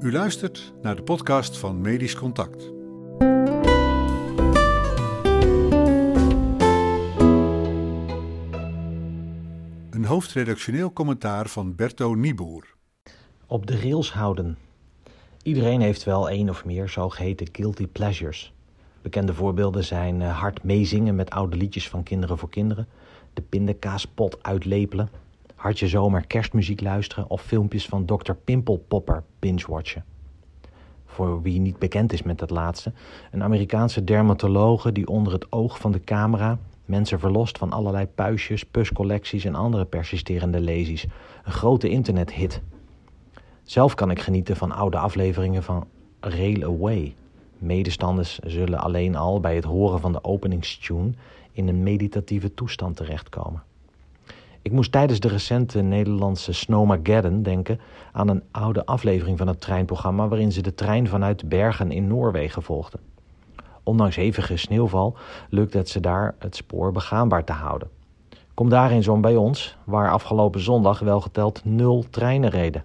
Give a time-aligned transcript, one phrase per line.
[0.00, 2.70] U luistert naar de podcast van Medisch Contact.
[9.90, 12.74] Een hoofdredactioneel commentaar van Berto Nieboer.
[13.46, 14.58] Op de rails houden.
[15.42, 18.52] Iedereen heeft wel één of meer zogeheten guilty pleasures.
[19.02, 22.88] Bekende voorbeelden zijn eh, hard meezingen met oude liedjes van Kinderen voor Kinderen,
[23.32, 25.10] de pindakaaspot uitlepelen,
[25.60, 28.32] hartje zomer kerstmuziek luisteren of filmpjes van Dr.
[28.44, 30.04] Pimpelpopper binge-watchen.
[31.06, 32.92] Voor wie niet bekend is met dat laatste,
[33.30, 38.64] een Amerikaanse dermatologe die onder het oog van de camera mensen verlost van allerlei puistjes,
[38.64, 41.06] puscollecties en andere persisterende lesies.
[41.44, 42.60] Een grote internethit.
[43.62, 45.86] Zelf kan ik genieten van oude afleveringen van
[46.20, 47.14] Rail Away.
[47.58, 51.10] Medestanders zullen alleen al bij het horen van de openingstune
[51.52, 53.62] in een meditatieve toestand terechtkomen.
[54.62, 57.80] Ik moest tijdens de recente Nederlandse Snowmageddon denken
[58.12, 62.62] aan een oude aflevering van het treinprogramma waarin ze de trein vanuit Bergen in Noorwegen
[62.62, 63.00] volgden.
[63.82, 65.16] Ondanks hevige sneeuwval
[65.48, 67.88] lukte het ze daar het spoor begaanbaar te houden.
[68.54, 72.84] Kom daarin zo'n bij ons, waar afgelopen zondag wel geteld nul treinen reden.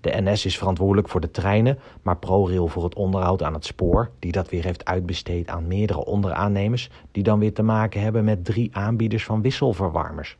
[0.00, 4.10] De NS is verantwoordelijk voor de treinen, maar ProRail voor het onderhoud aan het spoor,
[4.18, 8.44] die dat weer heeft uitbesteed aan meerdere onderaannemers, die dan weer te maken hebben met
[8.44, 10.36] drie aanbieders van wisselverwarmers.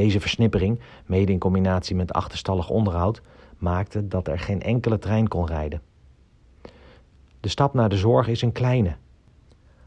[0.00, 3.20] Deze versnippering, mede in combinatie met achterstallig onderhoud,
[3.58, 5.82] maakte dat er geen enkele trein kon rijden.
[7.40, 8.96] De stap naar de zorg is een kleine.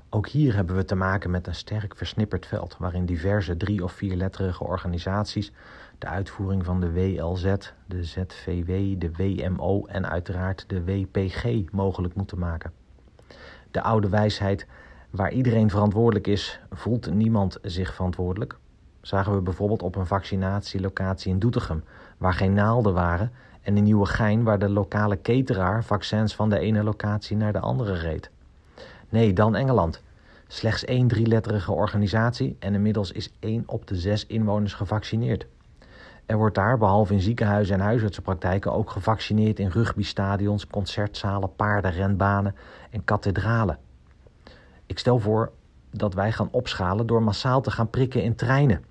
[0.09, 3.91] Ook hier hebben we te maken met een sterk versnipperd veld, waarin diverse drie- of
[3.91, 5.51] vierletterige organisaties
[5.97, 12.39] de uitvoering van de WLZ, de ZVW, de WMO en uiteraard de WPG mogelijk moeten
[12.39, 12.73] maken.
[13.71, 14.67] De oude wijsheid,
[15.09, 18.57] waar iedereen verantwoordelijk is, voelt niemand zich verantwoordelijk,
[19.03, 21.83] zagen we bijvoorbeeld op een vaccinatielocatie in Doetinchem,
[22.17, 26.83] waar geen naalden waren, en in Nieuwegein, waar de lokale cateraar vaccins van de ene
[26.83, 28.29] locatie naar de andere reed.
[29.09, 30.01] Nee, dan Engeland.
[30.47, 35.47] Slechts één drieletterige organisatie en inmiddels is één op de zes inwoners gevaccineerd.
[36.25, 42.55] Er wordt daar, behalve in ziekenhuizen en huisartsenpraktijken, ook gevaccineerd in rugbystadions, concertzalen, paardenrenbanen
[42.89, 43.77] en kathedralen.
[44.85, 45.51] Ik stel voor
[45.91, 48.83] dat wij gaan opschalen door massaal te gaan prikken in treinen.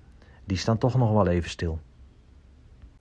[0.45, 1.79] Die staan toch nog wel even stil.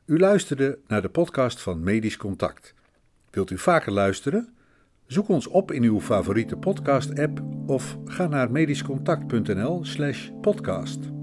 [0.07, 2.75] U luisterde naar de podcast van Medisch Contact.
[3.31, 4.55] Wilt u vaker luisteren?
[5.07, 11.22] Zoek ons op in uw favoriete podcast-app of ga naar medischcontact.nl/podcast.